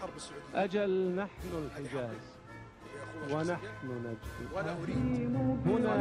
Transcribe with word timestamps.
حرب 0.00 0.16
السعودية 0.16 0.64
أجل 0.64 1.14
نحن 1.14 1.48
الحجاز. 1.64 2.40
ونحن 3.32 3.86
نجد 3.86 4.52
ولا 4.54 4.72
أريد 4.82 4.96
هنا 4.96 5.92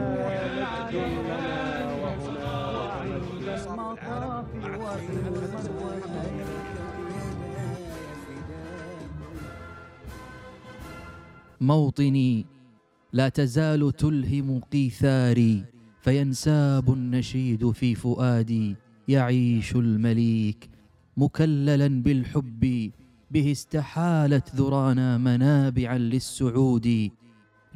مجد 0.89 0.95
لنا 0.95 1.93
وهنا 1.93 3.57
صار 3.57 3.95
في 3.97 4.65
العالم 4.65 5.09
مع 5.21 5.89
موطني 11.61 12.45
لا 13.13 13.29
تزال 13.29 13.91
تلهم 13.91 14.59
قيثاري 14.59 15.63
فينساب 16.01 16.93
النشيد 16.93 17.71
في 17.71 17.95
فؤادي 17.95 18.75
يعيش 19.07 19.75
المليك 19.75 20.69
مكللا 21.17 21.87
بالحب 21.87 22.91
به 23.31 23.51
استحالت 23.51 24.55
ذرانا 24.55 25.17
منابعا 25.17 25.97
للسعود. 25.97 27.11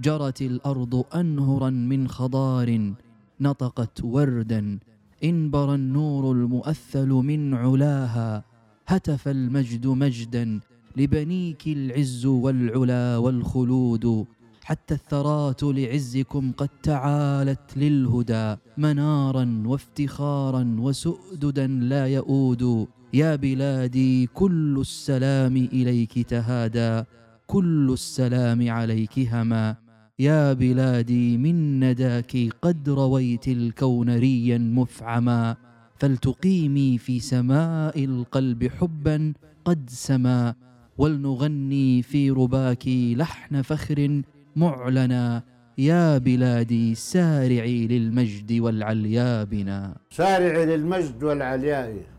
جرت 0.02 0.42
الأرض 0.42 1.06
أنهرا 1.16 1.70
من 1.70 2.08
خضار 2.08 2.94
نطقت 3.42 4.04
وردا 4.04 4.80
انبر 5.24 5.76
النور 5.76 6.32
المؤثل 6.32 7.08
من 7.08 7.54
علاها 7.54 8.44
هتف 8.88 9.28
المجد 9.28 9.88
مجدا 9.88 10.60
لبنيك 10.98 11.68
العز 11.68 12.26
والعلا 12.26 13.18
والخلود. 13.18 14.26
حتى 14.64 14.94
الثرات 14.94 15.64
لعزكم 15.64 16.52
قد 16.52 16.70
تعالت 16.84 17.78
للهدى 17.78 18.56
منارا 18.78 19.64
وافتخارا 19.66 20.76
وسؤددا 20.80 21.68
لا 21.68 22.08
يؤود. 22.08 22.88
يا 23.14 23.36
بلادي 23.36 24.28
كل 24.34 24.78
السلام 24.82 25.56
إليك 25.58 26.20
تهادى 26.20 27.04
كل 27.48 27.90
السلام 27.94 28.70
عليك 28.70 29.20
هما. 29.20 29.76
يا 30.20 30.54
بلادي 30.54 31.38
من 31.38 31.80
نداك 31.80 32.38
قد 32.62 32.90
رويت 32.90 33.48
الكون 33.48 34.10
ريا 34.18 34.58
مفعما. 34.58 35.56
فلتقيمي 35.96 36.98
في 36.98 37.20
سماء 37.20 38.04
القلب 38.04 38.68
حبا 38.68 39.34
قد 39.66 39.90
سما. 39.90 40.56
ولنغني 40.98 42.02
في 42.02 42.32
رباك 42.32 42.88
لحن 42.88 43.62
فخر 43.62 44.22
معلنا. 44.56 45.44
يا 45.78 46.18
بلادي 46.18 46.96
سارعي 46.96 47.88
للمجد 47.88 48.60
والعليا 48.60 49.44
بنا. 49.44 49.98
سارعي 50.12 50.66
للمجد 50.66 51.24
والعلياء 51.24 52.13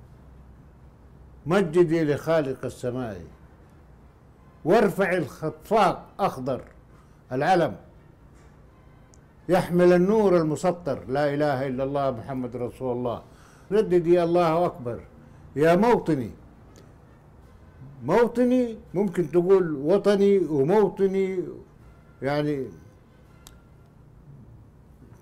مجدي 1.47 2.05
لخالق 2.05 2.65
السماء. 2.65 3.21
وارفع 4.65 5.13
الخفاق 5.13 6.07
أخضر. 6.21 6.61
العلم 7.33 7.77
يحمل 9.49 9.93
النور 9.93 10.37
المسطر. 10.37 11.05
لا 11.09 11.35
إله 11.35 11.67
إلا 11.67 11.85
الله 11.85 12.11
محمد 12.11 12.57
رسول 12.57 12.93
الله. 12.97 13.23
رددي 13.73 14.23
الله 14.23 14.67
أكبر. 14.67 15.01
يا 15.57 15.77
موطني. 15.77 16.31
موطني 18.05 18.79
ممكن 18.95 19.31
تقول 19.31 19.75
وطني 19.75 20.39
وموطني 20.39 21.45
يعني 22.23 22.67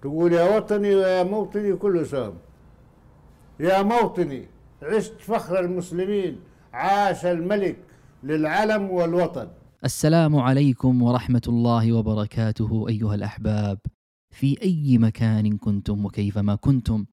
تقول 0.02 0.32
يا 0.32 0.56
وطني 0.56 0.94
ويا 0.94 1.22
موطني 1.22 1.76
كله 1.76 2.04
سام 2.04 2.34
يا 3.60 3.82
موطني. 3.82 4.51
عشت 4.82 5.20
فخر 5.20 5.60
المسلمين 5.60 6.40
عاش 6.72 7.26
الملك 7.26 7.78
للعلم 8.22 8.90
والوطن. 8.90 9.48
السلام 9.84 10.36
عليكم 10.36 11.02
ورحمة 11.02 11.42
الله 11.48 11.92
وبركاته 11.92 12.88
أيها 12.88 13.14
الأحباب. 13.14 13.78
في 14.30 14.62
أي 14.62 14.98
مكان 14.98 15.58
كنتم 15.58 16.04
وكيفما 16.04 16.54
كنتم؟ 16.54 17.06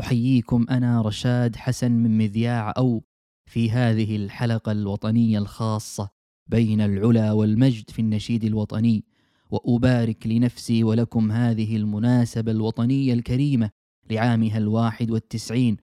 أحييكم 0.00 0.66
أنا 0.70 1.02
رشاد 1.02 1.56
حسن 1.56 1.92
من 1.92 2.18
مذياع 2.18 2.74
أو 2.78 3.02
في 3.50 3.70
هذه 3.70 4.16
الحلقة 4.16 4.72
الوطنية 4.72 5.38
الخاصة 5.38 6.08
بين 6.46 6.80
العلا 6.80 7.32
والمجد 7.32 7.90
في 7.90 7.98
النشيد 7.98 8.44
الوطني 8.44 9.04
وأبارك 9.50 10.26
لنفسي 10.26 10.84
ولكم 10.84 11.32
هذه 11.32 11.76
المناسبة 11.76 12.52
الوطنية 12.52 13.12
الكريمة 13.12 13.70
لعامها 14.10 14.58
الواحد 14.58 15.10
والتسعين 15.10 15.76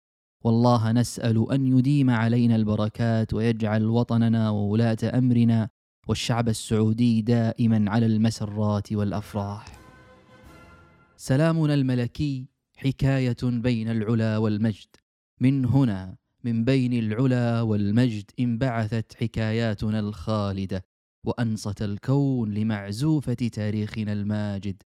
والله 0.44 0.92
نسأل 0.92 1.52
أن 1.52 1.78
يديم 1.78 2.10
علينا 2.10 2.56
البركات 2.56 3.34
ويجعل 3.34 3.86
وطننا 3.86 4.50
وولاة 4.50 4.98
أمرنا 5.04 5.70
والشعب 6.08 6.50
السعودي 6.50 7.22
دائما 7.22 7.92
على 7.92 8.06
المسرات 8.06 8.94
والأفراح. 8.94 9.66
سلامنا 11.18 11.74
الملكي 11.74 12.48
حكاية 12.76 13.38
بين 13.44 13.90
العلا 13.90 14.38
والمجد. 14.38 14.88
من 15.42 15.66
هنا 15.66 16.16
من 16.44 16.66
بين 16.66 16.94
العلا 16.94 17.62
والمجد 17.62 18.32
انبعثت 18.40 19.14
حكاياتنا 19.14 20.00
الخالدة 20.00 20.86
وأنصت 21.26 21.82
الكون 21.82 22.54
لمعزوفة 22.54 23.34
تاريخنا 23.34 24.14
الماجد. 24.14 24.84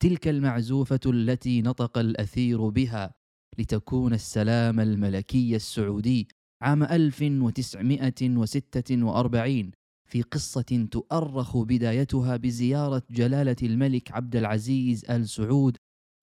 تلك 0.00 0.28
المعزوفة 0.28 1.00
التي 1.06 1.62
نطق 1.62 1.98
الأثير 1.98 2.68
بها 2.68 3.21
لتكون 3.58 4.14
السلام 4.14 4.80
الملكي 4.80 5.56
السعودي 5.56 6.28
عام 6.62 6.82
1946 6.82 9.70
في 10.08 10.22
قصة 10.22 10.86
تؤرخ 10.90 11.56
بدايتها 11.56 12.36
بزيارة 12.36 13.02
جلالة 13.10 13.56
الملك 13.62 14.12
عبد 14.12 14.36
العزيز 14.36 15.10
آل 15.10 15.28
سعود 15.28 15.76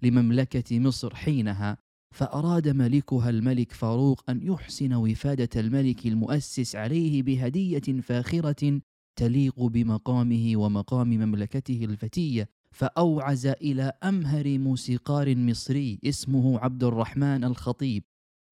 لمملكة 0.04 0.80
مصر 0.80 1.16
حينها 1.16 1.78
فأراد 2.16 2.68
ملكها 2.68 3.30
الملك 3.30 3.72
فاروق 3.72 4.30
أن 4.30 4.44
يحسن 4.44 4.94
وفادة 4.94 5.62
الملك 5.62 6.08
المؤسس 6.08 6.76
عليه 6.76 7.24
بهدية 7.24 8.02
فاخرة 8.02 8.82
تليق 9.20 9.62
بمقامه 9.62 10.52
ومقام 10.56 11.10
مملكته 11.10 11.86
الفتية 11.86 12.50
فأوعز 12.72 13.46
إلى 13.48 13.94
أمهر 14.04 14.58
موسيقار 14.58 15.36
مصري 15.36 16.00
اسمه 16.06 16.60
عبد 16.60 16.84
الرحمن 16.84 17.44
الخطيب 17.44 18.04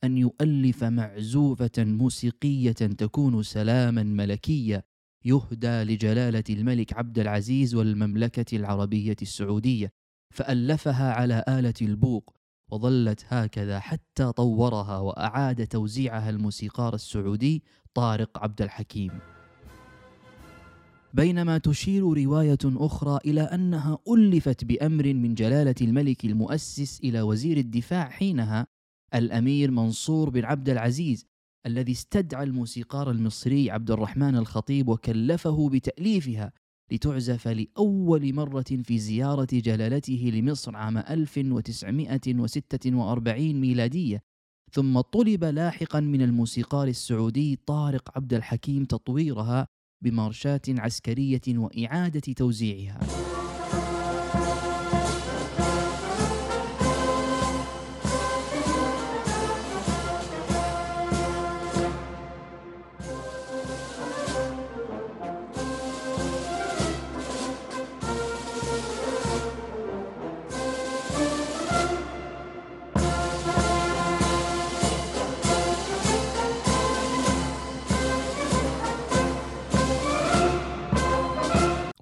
أن 0.03 0.17
يؤلف 0.17 0.83
معزوفة 0.83 1.71
موسيقية 1.77 2.71
تكون 2.71 3.43
سلاما 3.43 4.03
ملكيا 4.03 4.83
يهدى 5.25 5.83
لجلالة 5.83 6.43
الملك 6.49 6.93
عبد 6.93 7.19
العزيز 7.19 7.75
والمملكة 7.75 8.57
العربية 8.57 9.15
السعودية 9.21 9.89
فألفها 10.35 11.13
على 11.13 11.43
آلة 11.47 11.73
البوق 11.81 12.33
وظلت 12.71 13.25
هكذا 13.27 13.79
حتى 13.79 14.31
طورها 14.31 14.99
وأعاد 14.99 15.67
توزيعها 15.67 16.29
الموسيقار 16.29 16.93
السعودي 16.93 17.63
طارق 17.93 18.43
عبد 18.43 18.61
الحكيم. 18.61 19.36
بينما 21.17 21.57
تشير 21.57 22.03
رواية 22.03 22.57
أخرى 22.65 23.19
إلى 23.25 23.41
أنها 23.41 23.97
ألفت 24.09 24.65
بأمر 24.65 25.13
من 25.13 25.33
جلالة 25.33 25.75
الملك 25.81 26.25
المؤسس 26.25 26.99
إلى 27.03 27.21
وزير 27.21 27.57
الدفاع 27.57 28.09
حينها 28.09 28.67
الأمير 29.15 29.71
منصور 29.71 30.29
بن 30.29 30.45
عبد 30.45 30.69
العزيز 30.69 31.25
الذي 31.65 31.91
استدعى 31.91 32.43
الموسيقار 32.43 33.11
المصري 33.11 33.71
عبد 33.71 33.91
الرحمن 33.91 34.35
الخطيب 34.35 34.89
وكلفه 34.89 35.69
بتأليفها 35.69 36.51
لتعزف 36.91 37.47
لأول 37.47 38.33
مرة 38.33 38.65
في 38.83 38.99
زيارة 38.99 39.47
جلالته 39.53 40.31
لمصر 40.33 40.75
عام 40.75 40.97
1946 40.97 43.53
ميلادية 43.53 44.23
ثم 44.71 45.01
طلب 45.01 45.43
لاحقا 45.43 45.99
من 45.99 46.21
الموسيقار 46.21 46.87
السعودي 46.87 47.55
طارق 47.55 48.11
عبد 48.15 48.33
الحكيم 48.33 48.85
تطويرها 48.85 49.67
بمارشات 50.01 50.69
عسكرية 50.69 51.41
وإعادة 51.47 52.33
توزيعها. 52.33 52.99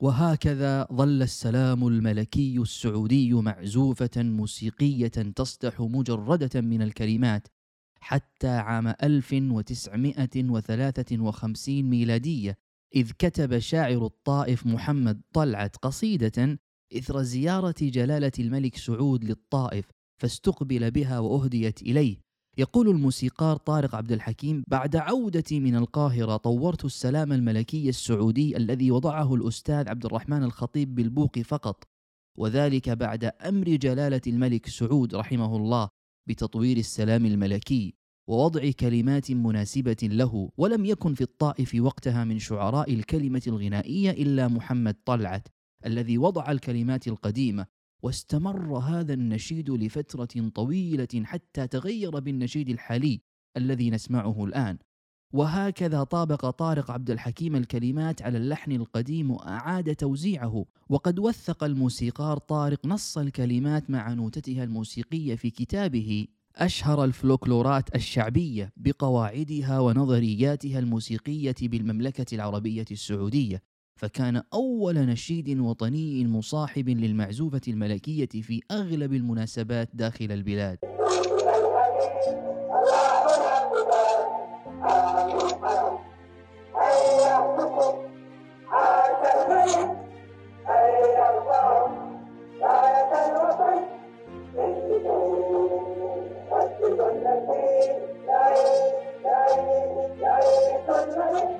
وهكذا 0.05 0.87
ظل 0.93 1.21
السلام 1.21 1.87
الملكي 1.87 2.59
السعودي 2.59 3.33
معزوفة 3.33 4.09
موسيقية 4.17 5.07
تصدح 5.07 5.81
مجردة 5.81 6.61
من 6.61 6.81
الكلمات 6.81 7.47
حتى 7.99 8.47
عام 8.47 8.93
1953 9.03 11.83
ميلادية 11.83 12.57
إذ 12.95 13.11
كتب 13.19 13.59
شاعر 13.59 14.05
الطائف 14.05 14.65
محمد 14.65 15.21
طلعت 15.33 15.75
قصيدة 15.75 16.59
إثر 16.97 17.21
زيارة 17.21 17.75
جلالة 17.81 18.31
الملك 18.39 18.77
سعود 18.77 19.23
للطائف 19.23 19.85
فاستقبل 20.21 20.91
بها 20.91 21.19
وأهديت 21.19 21.81
إليه. 21.81 22.24
يقول 22.57 22.89
الموسيقار 22.89 23.57
طارق 23.57 23.95
عبد 23.95 24.11
الحكيم 24.11 24.63
بعد 24.67 24.95
عودتي 24.95 25.59
من 25.59 25.75
القاهرة 25.75 26.37
طورت 26.37 26.85
السلام 26.85 27.33
الملكي 27.33 27.89
السعودي 27.89 28.57
الذي 28.57 28.91
وضعه 28.91 29.35
الأستاذ 29.35 29.89
عبد 29.89 30.05
الرحمن 30.05 30.43
الخطيب 30.43 30.95
بالبوق 30.95 31.39
فقط 31.39 31.83
وذلك 32.37 32.89
بعد 32.89 33.23
أمر 33.23 33.63
جلالة 33.63 34.21
الملك 34.27 34.69
سعود 34.69 35.15
رحمه 35.15 35.55
الله 35.55 35.89
بتطوير 36.27 36.77
السلام 36.77 37.25
الملكي 37.25 37.93
ووضع 38.27 38.71
كلمات 38.71 39.31
مناسبة 39.31 39.97
له 40.03 40.49
ولم 40.57 40.85
يكن 40.85 41.13
في 41.13 41.21
الطائف 41.21 41.75
وقتها 41.79 42.23
من 42.23 42.39
شعراء 42.39 42.93
الكلمة 42.93 43.41
الغنائية 43.47 44.11
إلا 44.11 44.47
محمد 44.47 44.95
طلعت 45.05 45.47
الذي 45.85 46.17
وضع 46.17 46.51
الكلمات 46.51 47.07
القديمة 47.07 47.65
واستمر 48.03 48.77
هذا 48.77 49.13
النشيد 49.13 49.69
لفترة 49.69 50.49
طويلة 50.55 51.23
حتى 51.23 51.67
تغير 51.67 52.19
بالنشيد 52.19 52.69
الحالي 52.69 53.21
الذي 53.57 53.89
نسمعه 53.89 54.45
الآن. 54.45 54.77
وهكذا 55.33 56.03
طابق 56.03 56.49
طارق 56.49 56.91
عبد 56.91 57.09
الحكيم 57.09 57.55
الكلمات 57.55 58.21
على 58.21 58.37
اللحن 58.37 58.71
القديم 58.71 59.31
وأعاد 59.31 59.95
توزيعه 59.95 60.65
وقد 60.89 61.19
وثق 61.19 61.63
الموسيقار 61.63 62.37
طارق 62.37 62.85
نص 62.85 63.17
الكلمات 63.17 63.89
مع 63.89 64.13
نوتتها 64.13 64.63
الموسيقية 64.63 65.35
في 65.35 65.49
كتابه 65.49 66.27
أشهر 66.55 67.03
الفلوكلورات 67.03 67.95
الشعبية 67.95 68.73
بقواعدها 68.77 69.79
ونظرياتها 69.79 70.79
الموسيقية 70.79 71.55
بالمملكة 71.61 72.35
العربية 72.35 72.85
السعودية. 72.91 73.63
فكان 73.95 74.43
أول 74.53 74.95
نشيد 74.95 75.59
وطني 75.59 76.27
مصاحب 76.27 76.89
للمعزوفة 76.89 77.61
الملكية 77.67 78.41
في 78.41 78.61
أغلب 78.71 79.13
المناسبات 79.13 79.89
داخل 79.93 80.31
البلاد. 80.31 80.77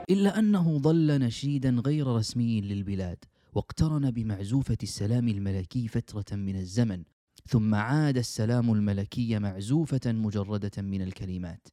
إلا 0.09 0.39
أنه 0.39 0.77
ظل 0.77 1.19
نشيدا 1.19 1.69
غير 1.85 2.07
رسمي 2.07 2.61
للبلاد 2.61 3.17
واقترن 3.53 4.11
بمعزوفة 4.11 4.77
السلام 4.83 5.27
الملكي 5.27 5.87
فترة 5.87 6.35
من 6.35 6.55
الزمن 6.55 7.03
ثم 7.47 7.75
عاد 7.75 8.17
السلام 8.17 8.73
الملكي 8.73 9.39
معزوفة 9.39 10.11
مجردة 10.11 10.81
من 10.81 11.01
الكلمات 11.01 11.67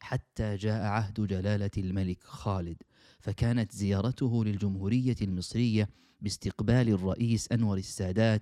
حتى 0.00 0.56
جاء 0.56 0.82
عهد 0.84 1.20
جلالة 1.26 1.70
الملك 1.78 2.24
خالد 2.24 2.76
فكانت 3.20 3.72
زيارته 3.72 4.44
للجمهورية 4.44 5.16
المصرية 5.22 5.88
باستقبال 6.20 6.88
الرئيس 6.88 7.52
أنور 7.52 7.78
السادات 7.78 8.40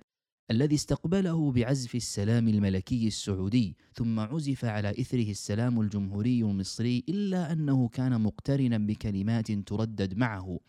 الذي 0.51 0.75
استقبله 0.75 1.51
بعزف 1.51 1.95
السلام 1.95 2.47
الملكي 2.47 3.07
السعودي 3.07 3.77
ثم 3.93 4.19
عزف 4.19 4.65
على 4.65 4.89
إثره 4.89 5.29
السلام 5.31 5.81
الجمهوري 5.81 6.41
المصري 6.41 7.03
إلا 7.09 7.51
أنه 7.51 7.87
كان 7.87 8.21
مقترنا 8.21 8.77
بكلمات 8.77 9.51
تردد 9.51 10.17
معه. 10.17 10.59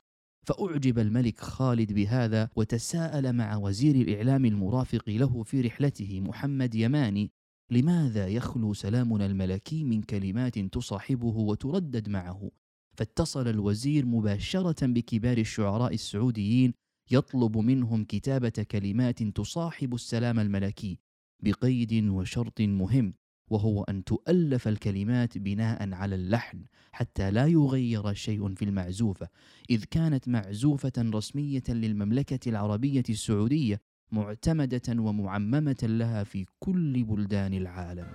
فأعجب 0.47 0.99
الملك 0.99 1.41
خالد 1.41 1.93
بهذا 1.93 2.51
وتساءل 2.57 3.33
مع 3.33 3.57
وزير 3.57 3.95
الإعلام 3.95 4.45
المرافق 4.45 5.11
له 5.11 5.43
في 5.43 5.61
رحلته 5.61 6.21
محمد 6.21 6.75
يماني 6.75 7.31
لماذا 7.71 8.29
يخلو 8.29 8.75
سلامنا 8.75 9.27
الملكي 9.27 9.85
من 9.85 10.03
كلمات 10.03 10.59
تصاحبه 10.59 11.37
وتردد 11.37 12.09
معه؟ 12.09 12.51
فاتصل 12.95 13.49
الوزير 13.49 14.07
مباشرة 14.07 14.87
بكبار 14.87 15.39
الشعراء 15.39 15.95
السعوديين 15.95 16.75
يطلب 17.11 17.59
منهم 17.59 18.05
كتابة 18.05 18.67
كلمات 18.71 19.23
تصاحب 19.23 19.95
السلام 19.95 20.39
الملكي 20.39 20.99
بقيد 21.41 22.09
وشرط 22.09 22.61
مهم 22.61 23.15
وهو 23.51 23.83
أن 23.83 24.05
تؤلف 24.05 24.69
الكلمات 24.69 25.39
بناء 25.39 25.93
على 25.93 26.15
اللحن 26.15 26.65
حتى 26.93 27.31
لا 27.31 27.47
يغير 27.47 28.15
شيء 28.15 28.55
في 28.55 28.65
المعزوفة. 28.65 29.29
إذ 29.71 29.85
كانت 29.85 30.29
معزوفة 30.29 30.93
رسمية 30.99 31.63
للمملكة 31.69 32.49
العربية 32.51 33.05
السعودية 33.09 33.81
معتمدة 34.13 35.03
ومعممة 35.03 35.77
لها 35.83 36.25
في 36.25 36.45
كل 36.59 37.05
بلدان 37.05 37.55
العالم. 37.55 38.07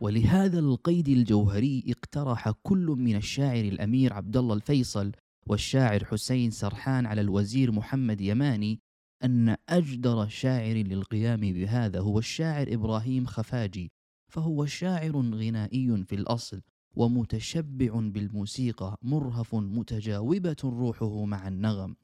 ولهذا 0.00 0.58
القيد 0.58 1.08
الجوهري 1.08 1.84
اقترح 1.88 2.50
كل 2.62 2.86
من 2.98 3.16
الشاعر 3.16 3.64
الأمير 3.64 4.12
عبد 4.12 4.36
الله 4.36 4.54
الفيصل 4.54 5.12
والشاعر 5.46 6.04
حسين 6.04 6.50
سرحان 6.50 7.06
على 7.06 7.20
الوزير 7.20 7.72
محمد 7.72 8.20
يماني 8.20 8.80
أن 9.24 9.56
أجدر 9.68 10.28
شاعر 10.28 10.76
للقيام 10.76 11.40
بهذا 11.40 12.00
هو 12.00 12.18
الشاعر 12.18 12.74
إبراهيم 12.74 13.26
خفاجي 13.26 13.92
فهو 14.28 14.66
شاعر 14.66 15.16
غنائي 15.16 16.04
في 16.04 16.14
الأصل 16.14 16.62
ومتشبع 16.96 17.94
بالموسيقى 17.94 18.98
مرهف 19.02 19.54
متجاوبة 19.54 20.56
روحه 20.64 21.24
مع 21.24 21.48
النغم. 21.48 21.96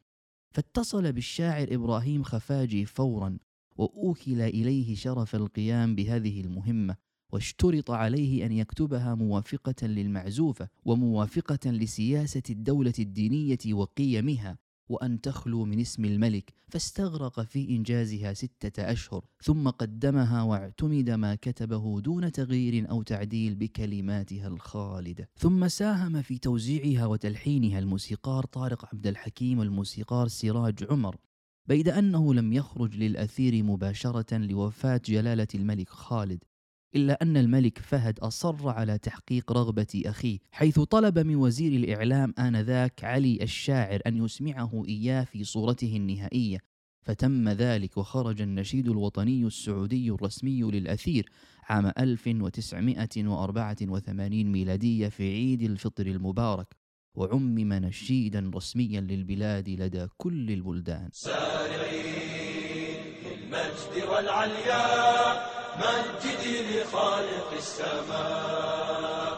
فاتصل 0.50 1.12
بالشاعر 1.12 1.74
إبراهيم 1.74 2.22
خفاجي 2.22 2.84
فورا 2.84 3.38
وأوكل 3.76 4.40
إليه 4.40 4.94
شرف 4.94 5.34
القيام 5.34 5.94
بهذه 5.94 6.40
المهمة. 6.40 6.96
واشترط 7.32 7.90
عليه 7.90 8.46
أن 8.46 8.52
يكتبها 8.52 9.14
موافقة 9.14 9.86
للمعزوفة 9.86 10.68
وموافقة 10.84 11.70
لسياسة 11.70 12.42
الدولة 12.50 12.94
الدينية 12.98 13.74
وقيمها 13.74 14.58
وأن 14.90 15.20
تخلو 15.20 15.64
من 15.64 15.80
اسم 15.80 16.04
الملك 16.04 16.52
فاستغرق 16.68 17.40
في 17.40 17.68
إنجازها 17.68 18.34
ستة 18.34 18.92
أشهر 18.92 19.24
ثم 19.42 19.68
قدمها 19.68 20.42
واعتمد 20.42 21.10
ما 21.10 21.34
كتبه 21.34 22.00
دون 22.00 22.32
تغيير 22.32 22.90
أو 22.90 23.02
تعديل 23.02 23.54
بكلماتها 23.54 24.48
الخالدة. 24.48 25.28
ثم 25.36 25.68
ساهم 25.68 26.22
في 26.22 26.38
توزيعها 26.38 27.06
وتلحينها 27.06 27.78
الموسيقار 27.78 28.44
طارق 28.44 28.88
عبد 28.92 29.06
الحكيم 29.06 29.58
والموسيقار 29.58 30.28
سراج 30.28 30.84
عمر 30.90 31.16
بيد 31.66 31.88
أنه 31.88 32.34
لم 32.34 32.52
يخرج 32.52 32.96
للأثير 32.96 33.62
مباشرة 33.62 34.36
لوفاة 34.36 35.00
جلالة 35.04 35.48
الملك 35.54 35.88
خالد. 35.88 36.44
إلا 36.96 37.22
أن 37.22 37.36
الملك 37.36 37.78
فهد 37.78 38.18
أصر 38.18 38.68
على 38.68 38.98
تحقيق 38.98 39.52
رغبة 39.52 40.02
أخيه 40.06 40.38
حيث 40.52 40.80
طلب 40.80 41.18
من 41.18 41.36
وزير 41.36 41.72
الإعلام 41.72 42.34
آنذاك 42.38 43.04
علي 43.04 43.38
الشاعر 43.42 44.00
أن 44.06 44.24
يسمعه 44.24 44.82
إياه 44.88 45.24
في 45.24 45.44
صورته 45.44 45.96
النهائية. 45.96 46.58
فتم 47.02 47.48
ذلك 47.48 47.96
وخرج 47.96 48.42
النشيد 48.42 48.88
الوطني 48.88 49.46
السعودي 49.46 50.10
الرسمي 50.10 50.62
للأثير 50.62 51.28
عام 51.68 51.92
1984 51.98 54.52
ميلادية 54.52 55.08
في 55.08 55.22
عيد 55.22 55.62
الفطر 55.62 56.06
المبارك 56.06 56.76
وعمم 57.14 57.72
نشيدا 57.72 58.50
رسميا 58.54 59.00
للبلاد 59.00 59.68
لدى 59.68 60.06
كل 60.16 60.50
البلدان. 60.50 61.08
سارعين 61.12 62.96
المجد 63.26 64.08
والعليا 64.08 65.59
مجدي 65.80 66.82
لخالق 66.82 67.50
السماء. 67.52 69.36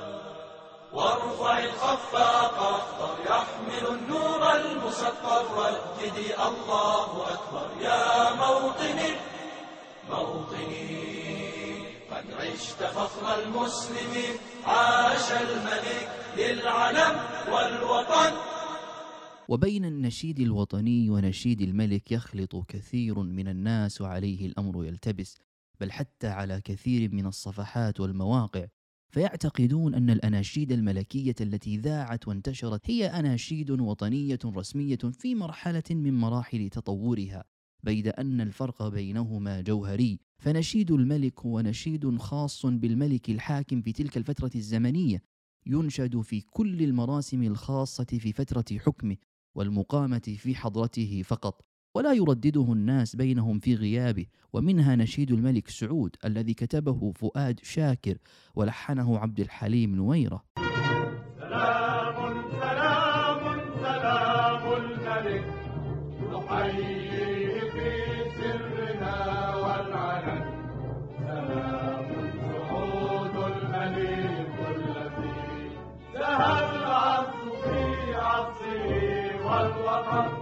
وارفع 0.93 1.59
الخفاق 1.65 2.57
أخضر 2.59 3.15
يحمل 3.31 3.85
النور 3.95 4.43
المسطر. 4.57 5.43
رددي 5.57 6.35
الله 6.35 7.11
أكبر 7.35 7.67
يا 7.81 8.35
موطني 8.35 9.13
موطني. 10.11 11.13
قد 12.11 12.27
عشت 12.33 12.81
فخر 12.83 13.43
المسلمين 13.43 14.35
عاش 14.65 15.33
الملك 15.33 16.09
للعلم 16.37 17.21
والوطن. 17.53 18.33
وبين 19.49 19.85
النشيد 19.85 20.41
الوطني 20.41 21.11
ونشيد 21.11 21.61
الملك 21.61 22.13
يخلط 22.13 22.57
كثير 22.69 23.19
من 23.19 23.49
الناس 23.49 24.01
وعليه 24.01 24.47
الأمر 24.47 24.85
يلتبس. 24.85 25.39
بل 25.83 25.93
حتى 25.93 26.27
على 26.27 26.61
كثير 26.61 27.15
من 27.15 27.27
الصفحات 27.27 28.01
والمواقع 28.01 28.67
فيعتقدون 29.09 29.95
أن 29.95 30.11
الأناشيد 30.11 30.73
الملكية 30.73 31.35
التي 31.41 31.77
ذاعت 31.77 32.29
وانتشرت 32.29 32.91
هي 32.91 33.07
أناشيد 33.07 33.71
وطنية 33.71 34.39
رسمية 34.45 34.99
في 35.12 35.35
مرحلة 35.35 35.83
من 35.91 36.15
مراحل 36.15 36.69
تطورها 36.71 37.45
بيد 37.83 38.09
أن 38.09 38.41
الفرق 38.41 38.89
بينهما 38.89 39.61
جوهري. 39.61 40.19
فنشيد 40.39 40.91
الملك 40.91 41.41
هو 41.41 41.61
نشيد 41.61 42.17
خاص 42.17 42.67
بالملك 42.67 43.31
الحاكم 43.31 43.83
في 43.83 43.93
تلك 43.93 44.17
الفترة 44.17 44.51
الزمنية 44.55 45.23
ينشد 45.67 46.21
في 46.21 46.41
كل 46.41 46.83
المراسم 46.83 47.43
الخاصة 47.43 48.05
في 48.05 48.33
فترة 48.33 48.79
حكمه 48.79 49.17
والمقامة 49.55 50.37
في 50.39 50.55
حضرته 50.55 51.23
فقط. 51.23 51.72
ولا 51.95 52.13
يردده 52.13 52.73
الناس 52.73 53.17
بينهم 53.17 53.59
في 53.59 53.75
غيابه 53.75 54.27
ومنها 54.53 54.97
نشيد 54.97 55.31
الملك 55.31 55.69
سعود 55.69 56.17
الذي 56.25 56.55
كتبه 56.55 57.13
فؤاد 57.13 57.61
شاكر 57.63 58.19
ولحنه 58.55 59.19
عبد 59.19 59.41
الحليم 59.41 59.95
نويرة. 59.95 60.43
سلام 61.39 62.43
سلام 62.61 63.61
سلام 63.83 64.73
الملك. 64.73 65.45
نحييه 66.33 67.71
في 67.71 67.91
سرنا 68.37 69.55
والعلن. 69.57 70.43
سلام 71.19 72.09
سعود 72.69 73.37
الملك 73.37 74.57
الذي 74.77 75.35
زهى 76.15 76.77
العبد 76.77 77.45
في 77.65 78.15
عصره 78.15 79.47
والوطن. 79.47 80.42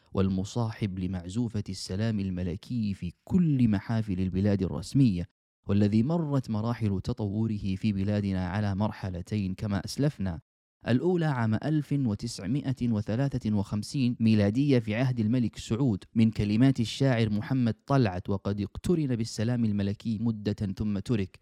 والمصاحب 0.13 0.99
لمعزوفة 0.99 1.63
السلام 1.69 2.19
الملكي 2.19 2.93
في 2.93 3.13
كل 3.23 3.67
محافل 3.67 4.19
البلاد 4.19 4.63
الرسمية 4.63 5.29
والذي 5.67 6.03
مرت 6.03 6.49
مراحل 6.49 7.01
تطوره 7.03 7.75
في 7.75 7.93
بلادنا 7.93 8.47
على 8.47 8.75
مرحلتين 8.75 9.53
كما 9.53 9.85
أسلفنا. 9.85 10.41
الأولى 10.87 11.25
عام 11.25 11.53
1953 11.53 14.15
ميلادية 14.19 14.79
في 14.79 14.95
عهد 14.95 15.19
الملك 15.19 15.57
سعود 15.57 16.03
من 16.15 16.31
كلمات 16.31 16.79
الشاعر 16.79 17.29
محمد 17.29 17.75
طلعت 17.85 18.29
وقد 18.29 18.61
اقترن 18.61 19.15
بالسلام 19.15 19.65
الملكي 19.65 20.17
مدة 20.21 20.73
ثم 20.77 20.99
ترك. 20.99 21.39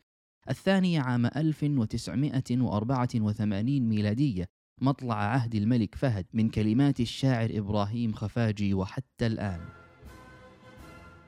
الثانية 0.50 1.00
عام 1.00 1.26
1984 1.26 3.82
ميلادية 3.82 4.50
مطلع 4.82 5.16
عهد 5.16 5.56
الملك 5.56 5.96
فهد 5.96 6.26
من 6.34 6.50
كلمات 6.50 7.00
الشاعر 7.00 7.50
إبراهيم 7.54 8.14
خفاجي 8.14 8.74
وحتى 8.74 9.28
الآن. 9.28 9.60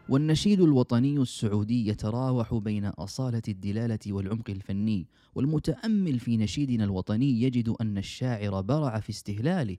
والنشيد 0.10 0.62
الوطني 0.62 1.18
السعودي 1.18 1.88
يتراوح 1.88 2.54
بين 2.54 2.86
أصالة 2.86 3.42
الدلالة 3.48 4.00
والعمق 4.08 4.50
الفني 4.50 5.08
والمتأمل 5.36 6.20
في 6.20 6.38
نشيدنا 6.38 6.84
الوطني 6.84 7.42
يجد 7.42 7.70
أن 7.70 7.98
الشاعر 7.98 8.62
برع 8.62 9.00
في 9.00 9.10
استهلاله 9.10 9.78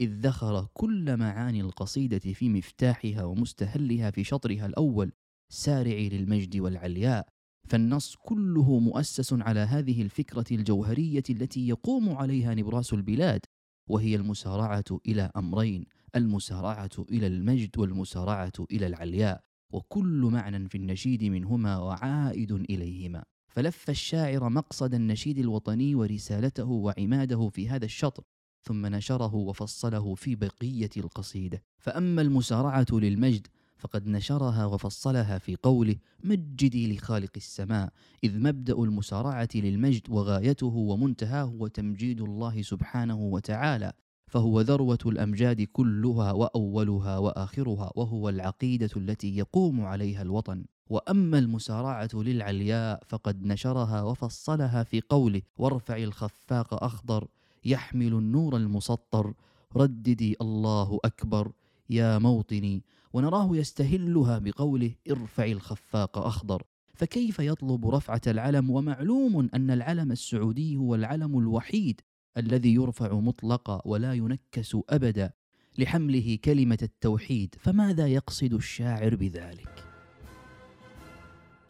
إذ 0.00 0.10
ذخر 0.20 0.66
كل 0.74 1.16
معاني 1.16 1.60
القصيدة 1.60 2.18
في 2.18 2.48
مفتاحها 2.48 3.24
ومستهلها 3.24 4.10
في 4.10 4.24
شطرها 4.24 4.66
الأول 4.66 5.12
سارعي 5.48 6.08
للمجد 6.08 6.56
والعلياء. 6.56 7.33
فالنص 7.68 8.16
كله 8.16 8.78
مؤسس 8.78 9.32
على 9.32 9.60
هذه 9.60 10.02
الفكرة 10.02 10.44
الجوهرية 10.52 11.22
التي 11.30 11.68
يقوم 11.68 12.16
عليها 12.16 12.54
نبراس 12.54 12.92
البلاد 12.92 13.40
وهي 13.88 14.16
المسارعة 14.16 14.84
إلى 15.06 15.30
أمرين 15.36 15.84
المسارعة 16.16 16.90
إلى 17.10 17.26
المجد 17.26 17.78
والمسارعة 17.78 18.52
إلى 18.70 18.86
العلياء 18.86 19.44
وكل 19.72 20.28
معنى 20.32 20.68
في 20.68 20.78
النشيد 20.78 21.24
منهما 21.24 21.78
وعائد 21.78 22.52
إليهما. 22.52 23.24
فلف 23.48 23.90
الشاعر 23.90 24.48
مقصد 24.48 24.94
النشيد 24.94 25.38
الوطني 25.38 25.94
ورسالته 25.94 26.64
وعماده 26.64 27.48
في 27.48 27.68
هذا 27.68 27.84
الشطر 27.84 28.24
ثم 28.62 28.86
نشره 28.86 29.34
وفصله 29.34 30.14
في 30.14 30.34
بقية 30.34 30.90
القصيدة. 30.96 31.62
فأما 31.78 32.22
المسارعة 32.22 32.86
للمجد 32.92 33.46
فقد 33.76 34.06
نشرها 34.06 34.66
وفصلها 34.66 35.38
في 35.38 35.56
قوله 35.56 35.96
مجدي 36.24 36.96
لخالق 36.96 37.30
السماء 37.36 37.92
إذ 38.24 38.38
مبدأ 38.38 38.74
المسارعة 38.74 39.48
للمجد 39.54 40.10
وغايته 40.10 40.66
ومنتهاه 40.66 41.42
هو 41.42 41.66
تمجيد 41.66 42.20
الله 42.20 42.62
سبحانه 42.62 43.20
وتعالى 43.20 43.92
فهو 44.26 44.60
ذروة 44.60 44.98
الأمجاد 45.06 45.62
كلها 45.62 46.32
وأولها 46.32 47.18
وآخرها 47.18 47.90
وهو 47.96 48.28
العقيدة 48.28 48.90
التي 48.96 49.36
يقوم 49.36 49.84
عليها 49.84 50.22
الوطن. 50.22 50.64
وأما 50.90 51.38
المسارعة 51.38 52.10
للعلياء 52.14 53.02
فقد 53.08 53.46
نشرها 53.46 54.02
وفصلها 54.02 54.82
في 54.82 55.00
قوله 55.08 55.42
وارفع 55.58 55.96
الخفاق 55.96 56.84
أخضر 56.84 57.28
يحمل 57.64 58.12
النور 58.12 58.56
المسطر 58.56 59.34
رددي 59.76 60.36
الله 60.40 60.98
أكبر 61.04 61.52
يا 61.90 62.18
موطني 62.18 62.82
ونراه 63.14 63.56
يستهلها 63.56 64.38
بقوله 64.38 64.90
ارفع 65.10 65.44
الخفاق 65.44 66.18
أخضر. 66.18 66.62
فكيف 66.94 67.38
يطلب 67.38 67.88
رفعة 67.88 68.20
العلم؟ 68.26 68.70
ومعلوم 68.70 69.48
أن 69.54 69.70
العلم 69.70 70.12
السعودي 70.12 70.76
هو 70.76 70.94
العلم 70.94 71.38
الوحيد 71.38 72.00
الذي 72.36 72.74
يرفع 72.74 73.14
مطلقا 73.14 73.82
ولا 73.84 74.12
ينكس 74.12 74.76
أبدا 74.90 75.32
لحمله 75.78 76.38
كلمة 76.44 76.78
التوحيد. 76.82 77.54
فماذا 77.60 78.06
يقصد 78.06 78.52
الشاعر 78.54 79.14
بذلك؟ 79.14 79.93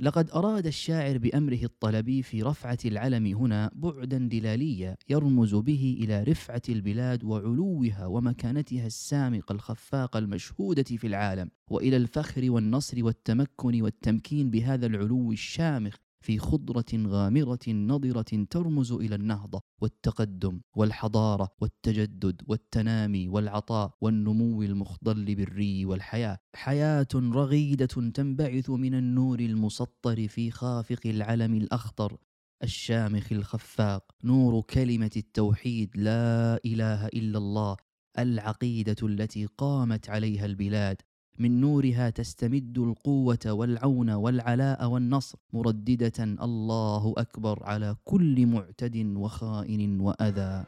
لقد 0.00 0.30
أراد 0.30 0.66
الشاعر 0.66 1.18
بأمره 1.18 1.64
الطلبي 1.64 2.22
في 2.22 2.42
رفعة 2.42 2.78
العلم 2.84 3.26
هنا 3.26 3.70
بعدا 3.74 4.18
دلاليا 4.18 4.96
يرمز 5.08 5.54
به 5.54 5.98
إلى 6.00 6.22
رفعة 6.22 6.62
البلاد 6.68 7.24
وعلوها 7.24 8.06
ومكانتها 8.06 8.86
السامقة 8.86 9.52
الخفاقة 9.52 10.18
المشهودة 10.18 10.82
في 10.82 11.06
العالم 11.06 11.50
وإلى 11.70 11.96
الفخر 11.96 12.50
والنصر 12.50 13.04
والتمكن 13.04 13.82
والتمكين 13.82 14.50
بهذا 14.50 14.86
العلو 14.86 15.32
الشامخ 15.32 15.96
في 16.24 16.38
خضرة 16.38 16.92
غامرة 17.06 17.68
نضرة 17.68 18.46
ترمز 18.50 18.92
إلى 18.92 19.14
النهضة 19.14 19.60
والتقدم 19.80 20.60
والحضارة 20.76 21.48
والتجدد 21.60 22.42
والتنامي 22.46 23.28
والعطاء 23.28 23.94
والنمو 24.00 24.62
المخضل 24.62 25.34
بالري 25.34 25.84
والحياة. 25.84 26.38
حياة 26.54 27.06
رغيدة 27.14 27.86
تنبعث 27.86 28.70
من 28.70 28.94
النور 28.94 29.40
المسطر 29.40 30.28
في 30.28 30.50
خافق 30.50 31.00
العلم 31.06 31.54
الأخضر 31.54 32.16
الشامخ 32.62 33.32
الخفاق. 33.32 34.12
نور 34.24 34.62
كلمة 34.62 35.10
التوحيد 35.16 35.90
لا 35.96 36.60
إله 36.64 37.06
إلا 37.06 37.38
الله 37.38 37.76
العقيدة 38.18 38.96
التي 39.02 39.46
قامت 39.46 40.10
عليها 40.10 40.46
البلاد. 40.46 41.02
من 41.38 41.60
نورها 41.60 42.10
تستمد 42.10 42.78
القوة 42.78 43.38
والعون 43.46 44.10
والعلاء 44.10 44.90
والنصر 44.90 45.38
مرددة 45.52 46.24
الله 46.24 47.14
أكبر 47.16 47.64
على 47.64 47.96
كل 48.04 48.46
معتد 48.46 48.96
وخائن 49.16 50.00
وأذى. 50.00 50.64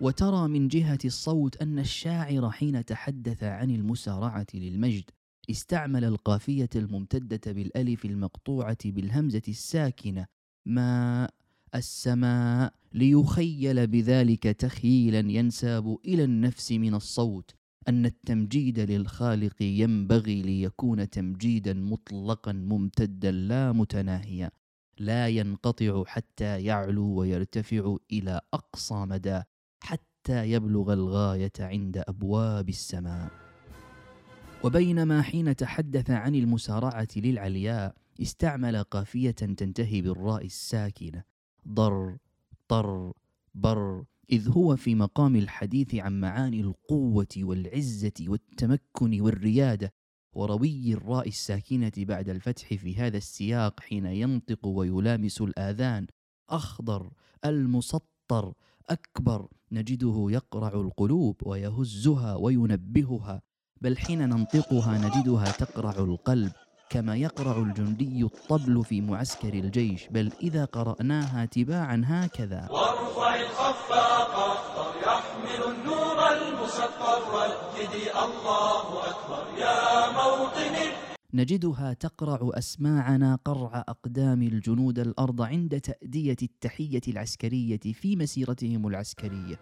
وترى 0.00 0.48
من 0.48 0.68
جهة 0.68 0.98
الصوت 1.04 1.62
أن 1.62 1.78
الشاعر 1.78 2.50
حين 2.50 2.84
تحدث 2.84 3.44
عن 3.44 3.70
المسارعة 3.70 4.46
للمجد 4.54 5.04
استعمل 5.50 6.04
القافية 6.04 6.68
الممتدة 6.76 7.52
بالألف 7.52 8.04
المقطوعة 8.04 8.78
بالهمزة 8.84 9.42
الساكنة 9.48 10.26
ماء 10.66 11.30
السماء 11.74 12.72
ليخيل 12.92 13.86
بذلك 13.86 14.42
تخييلا 14.42 15.18
ينساب 15.18 15.98
إلى 16.04 16.24
النفس 16.24 16.72
من 16.72 16.94
الصوت 16.94 17.54
أن 17.88 18.06
التمجيد 18.06 18.80
للخالق 18.80 19.62
ينبغي 19.62 20.42
ليكون 20.42 21.10
تمجيدا 21.10 21.74
مطلقا 21.74 22.52
ممتدا 22.52 23.30
لا 23.30 23.72
متناهيا 23.72 24.50
لا 24.98 25.28
ينقطع 25.28 26.04
حتى 26.04 26.64
يعلو 26.64 27.06
ويرتفع 27.06 27.96
إلى 28.12 28.40
أقصى 28.54 28.94
مدى 28.94 29.42
حتى 29.80 30.50
يبلغ 30.50 30.92
الغاية 30.92 31.52
عند 31.60 32.04
أبواب 32.08 32.68
السماء. 32.68 33.30
وبينما 34.64 35.22
حين 35.22 35.56
تحدث 35.56 36.10
عن 36.10 36.34
المسارعة 36.34 37.08
للعلياء 37.16 37.94
استعمل 38.22 38.82
قافية 38.82 39.30
تنتهي 39.30 40.02
بالراء 40.02 40.44
الساكنة. 40.44 41.24
ضر 41.68 42.16
طر 42.68 43.12
بر 43.54 44.04
إذ 44.32 44.50
هو 44.50 44.76
في 44.76 44.94
مقام 44.94 45.36
الحديث 45.36 45.94
عن 45.94 46.20
معاني 46.20 46.60
القوة 46.60 47.26
والعزة 47.36 48.12
والتمكن 48.26 49.20
والريادة 49.20 49.92
وروي 50.32 50.92
الراء 50.94 51.28
الساكنة 51.28 51.92
بعد 51.98 52.28
الفتح 52.28 52.74
في 52.74 52.96
هذا 52.96 53.16
السياق 53.16 53.80
حين 53.80 54.06
ينطق 54.06 54.66
ويلامس 54.66 55.40
الآذان 55.40 56.06
أخضر 56.50 57.10
المسطر 57.44 58.54
أكبر 58.90 59.48
نجده 59.72 60.26
يقرع 60.30 60.80
القلوب 60.80 61.36
ويهزها 61.46 62.34
وينبهها 62.34 63.42
بل 63.80 63.98
حين 63.98 64.28
ننطقها 64.28 64.98
نجدها 64.98 65.50
تقرع 65.50 66.04
القلب 66.04 66.52
كما 66.90 67.16
يقرع 67.16 67.62
الجندي 67.62 68.22
الطبل 68.24 68.84
في 68.84 69.00
معسكر 69.00 69.54
الجيش 69.54 70.08
بل 70.08 70.32
إذا 70.42 70.64
قرأناها 70.64 71.44
تباعا 71.44 72.02
هكذا. 72.06 72.68
وارفع 72.70 73.49
يحمل 75.06 75.62
النور 75.74 76.18
المسطر. 76.32 77.20
الله 78.24 79.10
أكبر. 79.10 79.58
يا 79.58 80.10
نجدها 81.34 81.92
تقرع 81.92 82.50
أسماعنا 82.54 83.38
قرع 83.44 83.84
أقدام 83.88 84.42
الجنود 84.42 84.98
الأرض 84.98 85.42
عند 85.42 85.80
تأدية 85.80 86.36
التحية 86.42 87.00
العسكرية 87.08 87.78
في 87.78 88.16
مسيرتهم 88.16 88.86
العسكرية. 88.86 89.60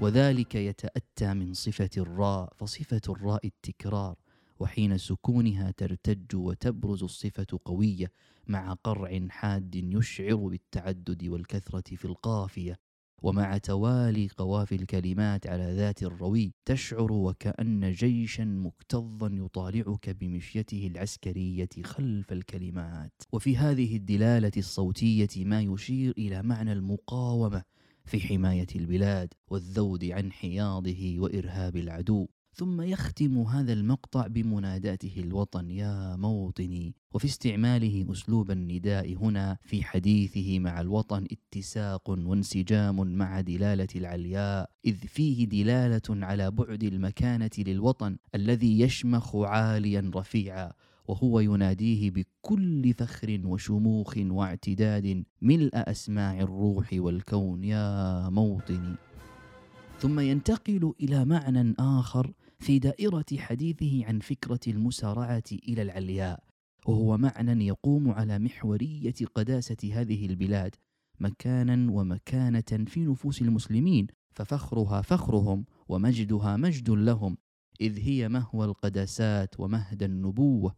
وذلك 0.00 0.54
يتأتى 0.54 1.34
من 1.34 1.54
صفة 1.54 1.90
الراء 1.96 2.52
فصفة 2.56 3.00
الراء 3.08 3.46
التكرار 3.46 4.16
وحين 4.60 4.98
سكونها 4.98 5.70
ترتج 5.70 6.36
وتبرز 6.36 7.02
الصفة 7.02 7.58
قوية 7.64 8.12
مع 8.46 8.72
قرع 8.72 9.20
حاد 9.30 9.74
يشعر 9.74 10.34
بالتعدد 10.34 11.28
والكثرة 11.28 11.96
في 11.96 12.04
القافية. 12.04 12.89
ومع 13.22 13.58
توالي 13.58 14.28
قوافي 14.36 14.74
الكلمات 14.74 15.46
على 15.46 15.72
ذات 15.76 16.02
الروي 16.02 16.52
تشعر 16.64 17.12
وكأن 17.12 17.92
جيشا 17.92 18.42
مكتظا 18.42 19.30
يطالعك 19.32 20.10
بمشيته 20.10 20.86
العسكرية 20.86 21.68
خلف 21.84 22.32
الكلمات. 22.32 23.12
وفي 23.32 23.56
هذه 23.56 23.96
الدلالة 23.96 24.52
الصوتية 24.56 25.44
ما 25.44 25.60
يشير 25.60 26.14
إلى 26.18 26.42
معنى 26.42 26.72
المقاومة 26.72 27.62
في 28.04 28.20
حماية 28.20 28.66
البلاد 28.76 29.34
والذود 29.48 30.04
عن 30.04 30.32
حياضه 30.32 31.14
وإرهاب 31.18 31.76
العدو. 31.76 32.26
ثم 32.52 32.80
يختم 32.80 33.38
هذا 33.38 33.72
المقطع 33.72 34.26
بمناداته 34.26 35.14
الوطن 35.16 35.70
يا 35.70 36.16
موطني 36.16 36.94
وفي 37.14 37.24
استعماله 37.24 38.06
أسلوب 38.12 38.50
النداء 38.50 39.16
هنا 39.16 39.56
في 39.62 39.84
حديثه 39.84 40.58
مع 40.58 40.80
الوطن 40.80 41.26
اتساق 41.32 42.10
وانسجام 42.10 43.16
مع 43.16 43.40
دلالة 43.40 43.88
العلياء 43.96 44.70
إذ 44.84 44.94
فيه 44.94 45.44
دلالة 45.48 46.26
على 46.26 46.50
بعد 46.50 46.82
المكانة 46.82 47.50
للوطن 47.58 48.16
الذي 48.34 48.80
يشمخ 48.80 49.36
عاليا 49.36 50.10
رفيعا 50.14 50.72
وهو 51.08 51.40
يناديه 51.40 52.10
بكل 52.10 52.94
فخر 52.94 53.40
وشموخ 53.44 54.14
واعتداد 54.16 55.24
ملء 55.42 55.70
أسماع 55.74 56.40
الروح 56.40 56.88
والكون 56.92 57.64
يا 57.64 58.28
موطني 58.28 58.96
ثم 60.00 60.20
ينتقل 60.20 60.92
إلى 61.00 61.24
معنى 61.24 61.74
آخر 61.78 62.32
في 62.60 62.78
دائرة 62.78 63.24
حديثه 63.36 64.06
عن 64.06 64.18
فكرة 64.18 64.60
المسارعة 64.66 65.44
إلى 65.52 65.82
العلياء 65.82 66.44
وهو 66.86 67.16
معنى 67.16 67.66
يقوم 67.66 68.10
على 68.10 68.38
محورية 68.38 69.14
قداسة 69.34 69.76
هذه 69.92 70.26
البلاد 70.26 70.74
مكانا 71.20 71.92
ومكانة 71.92 72.84
في 72.86 73.00
نفوس 73.00 73.42
المسلمين 73.42 74.06
ففخرها 74.30 75.02
فخرهم 75.02 75.64
ومجدها 75.88 76.56
مجد 76.56 76.90
لهم 76.90 77.36
إذ 77.80 77.98
هي 77.98 78.28
مهوى 78.28 78.64
القداسات 78.64 79.60
ومهد 79.60 80.02
النبوة. 80.02 80.76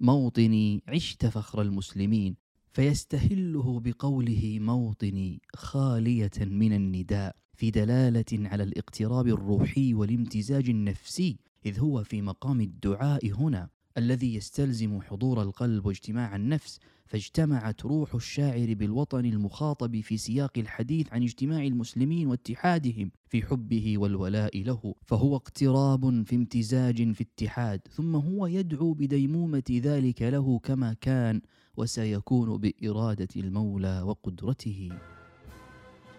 موطني 0.00 0.82
عشت 0.88 1.26
فخر 1.26 1.62
المسلمين 1.62 2.36
فيستهله 2.70 3.80
بقوله 3.80 4.58
موطني 4.60 5.40
خالية 5.54 6.30
من 6.40 6.72
النداء. 6.72 7.36
في 7.62 7.70
دلالة 7.70 8.48
على 8.48 8.62
الاقتراب 8.62 9.26
الروحي 9.26 9.94
والامتزاج 9.94 10.68
النفسي 10.68 11.36
إذ 11.66 11.80
هو 11.80 12.04
في 12.04 12.22
مقام 12.22 12.60
الدعاء 12.60 13.32
هنا 13.32 13.68
الذي 13.98 14.34
يستلزم 14.34 15.00
حضور 15.00 15.42
القلب 15.42 15.86
واجتماع 15.86 16.36
النفس 16.36 16.78
فاجتمعت 17.06 17.86
روح 17.86 18.14
الشاعر 18.14 18.74
بالوطن 18.74 19.24
المخاطب 19.24 20.00
في 20.00 20.16
سياق 20.16 20.58
الحديث 20.58 21.12
عن 21.12 21.22
اجتماع 21.22 21.66
المسلمين 21.66 22.26
واتحادهم 22.26 23.10
في 23.28 23.42
حبه 23.42 23.98
والولاء 23.98 24.62
له 24.62 24.94
فهو 25.06 25.36
اقتراب 25.36 26.26
في 26.26 26.36
امتزاج 26.36 27.12
في 27.12 27.24
اتحاد 27.24 27.80
ثم 27.90 28.16
هو 28.16 28.46
يدعو 28.46 28.92
بديمومة 28.92 29.70
ذلك 29.70 30.22
له 30.22 30.58
كما 30.58 30.92
كان 30.92 31.40
وسيكون 31.76 32.58
بإرادة 32.58 33.28
المولى 33.36 34.02
وقدرته. 34.02 34.90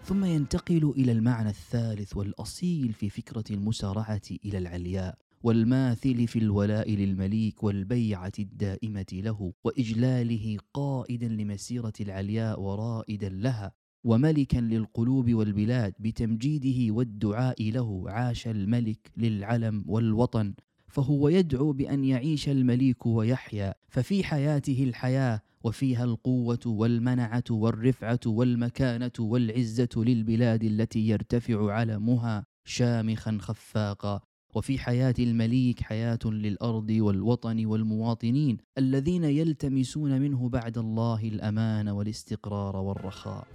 ثم 0.04 0.24
ينتقل 0.24 0.92
إلى 0.96 1.12
المعنى 1.12 1.48
الثالث 1.48 2.16
والأصيل 2.16 2.92
في 2.92 3.10
فكرة 3.10 3.44
المسارعة 3.50 4.22
إلى 4.44 4.58
العلياء 4.58 5.18
والماثل 5.42 6.26
في 6.26 6.38
الولاء 6.38 6.90
للمليك 6.90 7.62
والبيعة 7.64 8.32
الدائمة 8.38 9.06
له 9.12 9.52
وإجلاله 9.64 10.58
قائدا 10.74 11.28
لمسيرة 11.28 11.92
العلياء 12.00 12.60
ورائدا 12.60 13.28
لها 13.28 13.72
وملكا 14.04 14.58
للقلوب 14.58 15.34
والبلاد 15.34 15.94
بتمجيده 15.98 16.94
والدعاء 16.94 17.70
له 17.70 18.10
عاش 18.10 18.48
الملك 18.48 19.10
للعلم 19.16 19.84
والوطن. 19.86 20.54
فهو 20.94 21.28
يدعو 21.28 21.72
بأن 21.72 22.04
يعيش 22.04 22.48
المليك 22.48 23.06
ويحيا 23.06 23.74
ففي 23.88 24.24
حياته 24.24 24.84
الحياة 24.84 25.40
وفيها 25.64 26.04
القوة 26.04 26.60
والمنعة 26.66 27.44
والرفعة 27.50 28.20
والمكانة 28.26 29.12
والعزة 29.18 29.88
للبلاد 29.96 30.64
التي 30.64 31.08
يرتفع 31.08 31.72
علمها 31.72 32.46
شامخا 32.64 33.38
خفاقا. 33.40 34.20
وفي 34.54 34.78
حياة 34.78 35.14
المليك 35.18 35.80
حياة 35.80 36.18
للأرض 36.24 36.90
والوطن 36.90 37.66
والمواطنين 37.66 38.56
الذين 38.78 39.24
يلتمسون 39.24 40.20
منه 40.20 40.48
بعد 40.48 40.78
الله 40.78 41.28
الأمان 41.28 41.88
والاستقرار 41.88 42.76
والرخاء. 42.76 43.46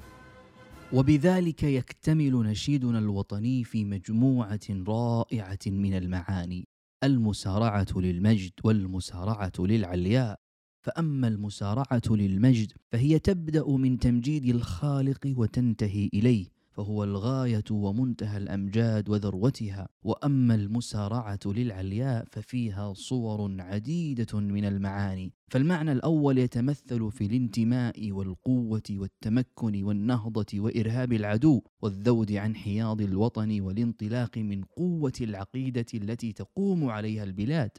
وبذلك 0.94 1.64
يكتمل 1.64 2.34
نشيدنا 2.34 3.00
الوطني 3.00 3.64
في 3.64 3.86
مجموعة 3.86 4.60
رائعة 4.88 5.60
من 5.68 5.94
المعاني. 5.94 6.68
المسارعة 7.04 7.88
للمجد 7.96 8.52
والمسارعة 8.64 9.52
للعلياء. 9.60 10.40
فأما 10.82 11.28
المسارعة 11.28 12.02
للمجد 12.10 12.72
فهي 12.92 13.20
تبدأ 13.20 13.68
من 13.68 14.00
تمجيد 14.00 14.46
الخالق 14.46 15.34
وتنتهي 15.38 16.10
إليه. 16.14 16.59
فهو 16.80 17.04
الغاية 17.04 17.64
ومنتهى 17.72 18.38
الأمجاد 18.38 19.10
وذروتها. 19.10 19.90
وأما 20.04 20.56
المسارعة 20.56 21.40
للعلياء 21.46 22.26
ففيها 22.32 22.94
صور 22.94 23.62
عديدة 23.62 24.40
من 24.40 24.66
المعاني. 24.66 25.34
فالمعنى 25.52 25.92
الأول 25.92 26.38
يتمثل 26.38 27.12
في 27.12 27.26
الانتماء 27.26 28.12
والقوة 28.12 28.84
والتمكن 28.92 29.84
والنهضة 29.84 30.46
وإرهاب 30.60 31.14
العدو 31.14 31.62
والذود 31.82 32.32
عن 32.32 32.56
حياض 32.56 33.02
الوطن 33.02 33.62
والانطلاق 33.62 34.38
من 34.38 34.64
قوة 34.64 35.14
العقيدة 35.22 35.86
التي 35.94 36.34
تقوم 36.34 36.90
عليها 36.90 37.24
البلاد. 37.24 37.72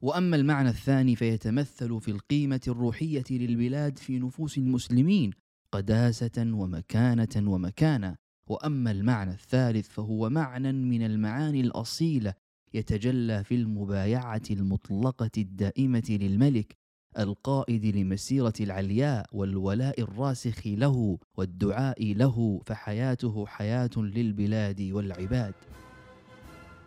وأما 0.00 0.36
المعنى 0.36 0.68
الثاني 0.68 1.16
فيتمثل 1.16 2.00
في 2.00 2.10
القيمة 2.10 2.60
الروحية 2.68 3.24
للبلاد 3.30 3.98
في 3.98 4.18
نفوس 4.18 4.58
المسلمين 4.58 5.30
قداسة 5.72 6.38
ومكانة 6.38 7.52
ومكانه 7.52 8.21
وأما 8.46 8.90
المعنى 8.90 9.30
الثالث 9.30 9.88
فهو 9.88 10.30
معنى 10.30 10.72
من 10.72 11.02
المعاني 11.02 11.60
الأصيلة 11.60 12.34
يتجلى 12.74 13.44
في 13.44 13.54
المبايعة 13.54 14.42
المطلقة 14.50 15.30
الدائمة 15.38 16.04
للملك 16.10 16.76
القائد 17.18 17.96
لمسيرة 17.96 18.52
العلياء 18.60 19.26
والولاء 19.32 20.00
الراسخ 20.00 20.66
له 20.66 21.18
والدعاء 21.36 22.14
له 22.14 22.60
فحياته 22.66 23.46
حياة 23.46 23.90
للبلاد 23.96 24.80
والعباد. 24.80 25.54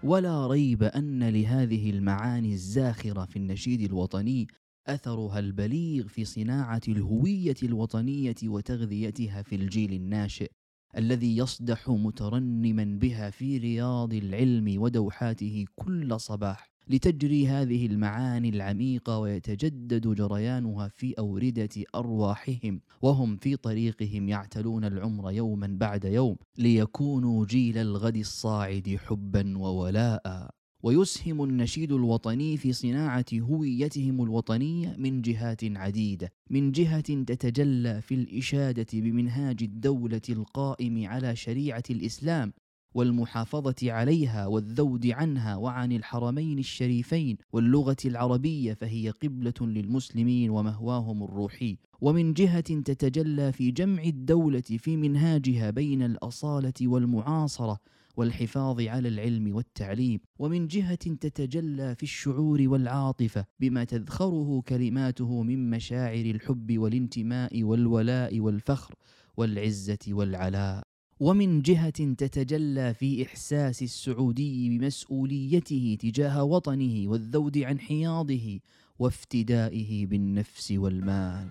ولا 0.04 0.48
ريب 0.48 0.84
أن 0.84 1.30
لهذه 1.30 1.89
المعاني 1.89 2.54
الزاخرة 2.54 3.26
في 3.26 3.36
النشيد 3.36 3.82
الوطني 3.82 4.48
أثرها 4.88 5.39
البليغ 5.39 6.08
في 6.08 6.26
صناعة 6.26 6.82
الهوية 6.88 7.56
الوطنية 7.63 8.36
وتغذيتها 8.44 9.41
في 9.41 9.56
الجيل 9.56 9.94
الناشئ. 9.94 10.52
الذي 10.97 11.38
يصدح 11.38 11.89
مترنما 11.89 12.84
بها 12.84 13.29
في 13.29 13.58
رياض 13.58 14.13
العلم 14.13 14.81
ودوحاته 14.81 15.65
كل 15.75 16.19
صباح 16.19 16.71
لتجري 16.88 17.47
هذه 17.47 17.86
المعاني 17.86 18.49
العميقة 18.49 19.19
ويتجدد 19.19 20.15
جريانها 20.15 20.88
في 20.88 21.13
أوردة 21.19 21.69
أرواحهم 21.95 22.81
وهم 23.01 23.38
في 23.38 23.55
طريقهم 23.55 24.29
يعتلون 24.29 24.86
العمر 24.86 25.31
يوما 25.31 25.67
بعد 25.79 26.05
يوم 26.05 26.36
ليكونوا 26.58 27.45
جيل 27.45 27.77
الغد 27.77 28.17
الصاعد 28.17 28.97
حبا 29.08 29.58
وولاء. 29.58 30.49
ويسهم 30.86 31.43
النشيد 31.43 31.91
الوطني 31.91 32.58
في 32.58 32.74
صناعة 32.74 33.26
هويتهم 33.34 34.24
الوطنيه 34.24 34.95
من 34.98 35.21
جهات 35.21 35.63
عديدة 35.63 36.32
من 36.50 36.71
جهة 36.71 37.24
تتجلى 37.24 38.02
في 38.02 38.15
الإشادة 38.15 38.86
بمنهاج 38.93 39.63
الدولة 39.63 40.21
القائم 40.30 41.08
على 41.08 41.36
شريعة 41.36 41.84
الإسلام 41.89 42.54
والمحافظة 42.93 43.91
عليها 43.91 44.48
والذود 44.48 45.08
عنها 45.08 45.56
وعن 45.56 45.91
الحرمين 45.91 46.60
الشريفين 46.60 47.38
واللغة 47.54 47.98
العربية 48.06 48.74
فهي 48.74 49.10
قبلة 49.10 49.54
للمسلمين 49.62 50.50
ومهواهم 50.50 51.24
الروحي. 51.24 51.78
ومن 52.02 52.34
جهة 52.34 52.60
تتجلى 52.60 53.52
في 53.52 53.71
جمع 53.71 54.04
الدولة 54.04 54.62
في 54.62 54.98
منهاجها 54.98 55.69
بين 55.69 56.02
الأصالة 56.04 56.74
والمعاصرة 56.82 57.80
والحفاظ 58.17 58.82
على 58.82 59.08
العلم 59.08 59.56
والتعليم 59.56 60.19
ومن 60.39 60.67
جهة 60.67 60.95
تتجلى 60.95 61.95
في 61.95 62.04
الشعور 62.04 62.62
والعاطفة 62.62 63.45
بما 63.60 63.84
تذخره 63.84 64.62
كلماته 64.67 65.43
من 65.43 65.69
مشاعر 65.69 66.25
الحب 66.25 66.78
والانتماء 66.78 67.63
والولاء 67.63 68.39
والفخر 68.39 68.95
والعزة 69.38 69.97
والعلاء. 70.08 70.84
ومن 71.19 71.62
جهة 71.62 72.13
تتجلى 72.13 72.93
في 72.93 73.23
إحساس 73.23 73.84
السعودي 73.84 74.69
بمسؤوليته 74.69 75.97
تجاه 75.99 76.43
وطنه 76.43 77.10
والذود 77.10 77.58
عن 77.58 77.80
حياضه 77.80 78.60
وافتدائه 78.99 80.06
بالنفس 80.06 80.71
والمال. 80.71 81.47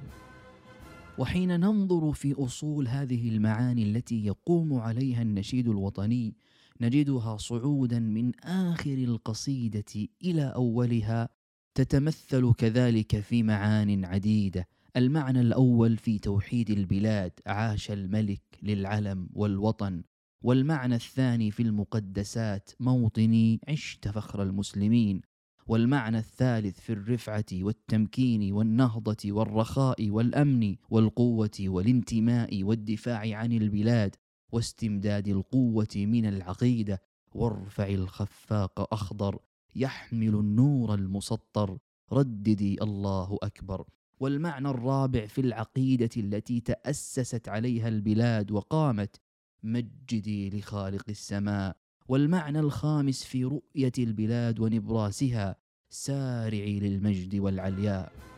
وحين 1.19 1.61
ننظر 1.61 2.13
في 2.13 2.33
أصول 2.33 2.89
هذه 2.89 3.29
المعاني 3.29 3.83
التي 3.83 4.27
يقوم 4.27 4.75
عليها 4.75 5.23
النشيد 5.23 5.69
الوطني 5.69 6.35
نجدها 6.81 7.37
صعودا 7.37 7.99
من 7.99 8.33
آخر 8.45 8.95
القصيدة 8.95 10.09
إلى 10.25 10.43
أولها 10.43 11.29
تتمثل 11.75 12.53
كذلك 12.59 13.21
في 13.21 13.43
معان 13.43 14.05
عديدة. 14.05 14.69
المعنى 14.97 15.41
الأول 15.41 15.97
في 15.97 16.19
توحيد 16.19 16.71
البلاد 16.71 17.33
عاش 17.47 17.91
الملك 17.91 18.43
للعلم 18.63 19.29
والوطن. 19.33 20.03
والمعنى 20.43 20.95
الثاني 20.95 21.51
في 21.51 21.63
المقدسات 21.63 22.71
موطني 22.81 23.61
عشت 23.69 24.09
فخر 24.09 24.43
المسلمين. 24.43 25.21
والمعنى 25.67 26.19
الثالث 26.19 26.81
في 26.81 26.93
الرفعة 26.93 27.45
والتمكين 27.53 28.53
والنهضة 28.53 29.33
والرخاء 29.33 30.11
والأمن 30.11 30.77
والقوة 30.91 31.59
والانتماء 31.61 32.63
والدفاع 32.65 33.37
عن 33.37 33.53
البلاد. 33.53 34.17
واستمداد 34.55 35.29
القوة 35.29 35.95
من 35.97 36.27
العقيدة 36.27 37.03
وارفع 37.35 37.89
الخفاق 37.89 38.95
أخضر 38.95 39.39
يحمل 39.77 40.35
النور 40.35 40.95
المسطر. 40.95 41.79
رددي 42.13 42.83
الله 42.83 43.39
أكبر. 43.43 43.85
والمعنى 44.21 44.69
الرابع 44.69 45.27
في 45.27 45.41
العقيدة 45.41 46.11
التي 46.17 46.61
تأسست 46.61 47.49
عليها 47.49 47.89
البلاد 47.89 48.51
وقامت 48.51 49.21
مجدي 49.63 50.51
لخالق 50.51 51.05
السماء. 51.09 51.77
والمعنى 52.09 52.61
الخامس 52.61 53.25
في 53.25 53.45
رؤية 53.45 53.93
البلاد 53.99 54.61
ونبراسها 54.61 55.57
سارعي 55.91 56.81
للمجد 56.81 57.35
والعلياء. 57.35 58.34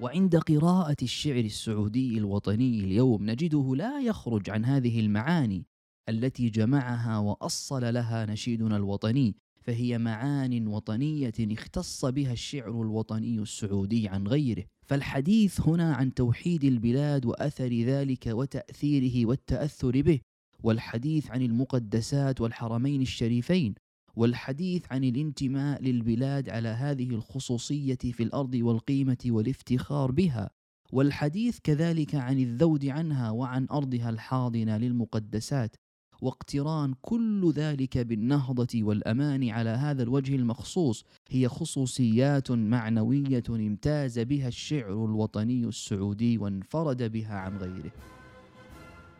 وعند 0.00 0.36
قراءة 0.36 0.96
الشعر 1.02 1.38
السعودي 1.38 2.18
الوطني 2.18 2.80
اليوم 2.80 3.30
نجده 3.30 3.74
لا 3.76 4.00
يخرج 4.00 4.50
عن 4.50 4.64
هذه 4.64 5.00
المعاني 5.00 5.66
التي 6.08 6.48
جمعها 6.48 7.18
وأصل 7.18 7.94
لها 7.94 8.26
نشيدنا 8.26 8.76
الوطني 8.76 9.36
فهي 9.60 9.98
معان 9.98 10.66
وطنية 10.68 11.32
اختص 11.40 12.04
بها 12.04 12.32
الشعر 12.32 12.82
الوطني 12.82 13.38
السعودي 13.38 14.08
عن 14.08 14.26
غيره. 14.28 14.64
فالحديث 14.86 15.60
هنا 15.60 15.94
عن 15.94 16.14
توحيد 16.14 16.64
البلاد 16.64 17.26
وأثر 17.26 17.72
ذلك 17.72 18.26
وتأثيره 18.26 19.26
والتأثر 19.26 20.02
به 20.02 20.20
والحديث 20.62 21.30
عن 21.30 21.42
المقدسات 21.42 22.40
والحرمين 22.40 23.02
الشريفين 23.02 23.74
والحديث 24.16 24.82
عن 24.90 25.04
الانتماء 25.04 25.82
للبلاد 25.82 26.48
على 26.48 26.68
هذه 26.68 27.10
الخصوصية 27.10 27.94
في 27.94 28.22
الأرض 28.22 28.54
والقيمة 28.54 29.18
والافتخار 29.26 30.10
بها. 30.10 30.50
والحديث 30.92 31.58
كذلك 31.64 32.14
عن 32.14 32.38
الذود 32.38 32.86
عنها 32.86 33.30
وعن 33.30 33.66
أرضها 33.70 34.10
الحاضنة 34.10 34.76
للمقدسات. 34.76 35.76
واقتران 36.22 36.94
كل 37.00 37.52
ذلك 37.52 37.98
بالنهضة 37.98 38.82
والأمان 38.82 39.48
على 39.48 39.70
هذا 39.70 40.02
الوجه 40.02 40.34
المخصوص. 40.34 41.04
هي 41.30 41.48
خصوصيات 41.48 42.50
معنوية 42.50 43.42
امتاز 43.50 44.18
بها 44.18 44.48
الشعر 44.48 45.04
الوطني 45.04 45.64
السعودي 45.64 46.38
وانفرد 46.38 47.02
بها 47.12 47.34
عن 47.34 47.56
غيره. 47.56 47.92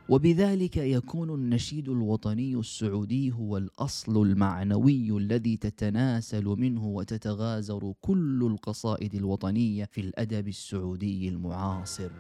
وبذلك 0.09 0.77
يكون 0.77 1.35
النشيد 1.35 1.89
الوطني 1.89 2.55
السعودي 2.55 3.33
هو 3.33 3.57
الأصل 3.57 4.23
المعنوي 4.23 5.17
الذي 5.17 5.57
تتناسل 5.57 6.45
منه 6.45 6.87
وتتغازر 6.87 7.93
كل 8.01 8.49
القصائد 8.53 9.15
الوطنية 9.15 9.85
في 9.85 10.01
الأدب 10.01 10.49
السعودي 10.49 11.29
المعاصر. 11.29 12.11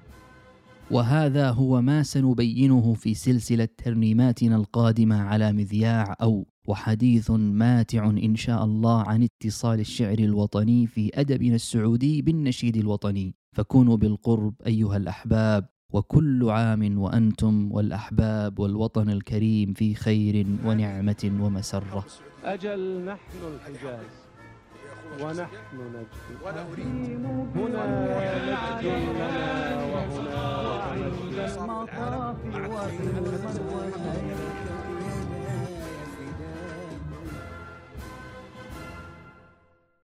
وهذا 0.91 1.51
هو 1.51 1.83
ما 1.83 2.03
سنبينه 2.03 2.95
في 2.95 3.15
سلسلة 3.15 3.69
ترنيماتنا 3.85 4.57
القادمة 4.57 5.17
على 5.17 5.53
مذياع 5.53 6.17
أو 6.23 6.47
وحديث 6.67 7.31
ماتع 7.31 8.11
إن 8.11 8.37
شاء 8.37 8.65
الله 8.65 9.03
عن 9.03 9.23
اتصال 9.23 9.81
الشعر 9.81 10.19
الوطني 10.19 10.87
في 10.87 11.11
أدبنا 11.15 11.55
السعودي 11.55 12.23
بالنشيد 12.23 12.77
الوطني. 12.77 13.35
فكونوا 13.53 13.97
بالقرب 13.97 14.55
أيها 14.67 14.97
الأحباب. 14.97 15.76
وكل 15.93 16.51
عام 16.51 16.99
وأنتم 16.99 17.73
والأحباب 17.73 18.59
والوطن 18.59 19.11
الكريم 19.11 19.73
في 19.73 19.95
خير 19.95 20.47
ونعمة 20.65 21.31
ومسرة. 21.41 22.05
أجل 22.45 23.05
نحن 23.05 23.39
الحجاز 23.55 24.07
ونحن 25.23 25.77
نجد 25.95 26.43
هنا 26.45 26.67
مجد 27.57 28.85
لنا 28.87 29.85
وهنا 29.95 30.21
العالم 30.21 31.15
وهنا 33.71 34.46